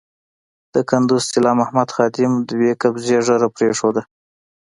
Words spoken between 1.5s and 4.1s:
محمد خادم دوه قبضې ږیره پرېښوده.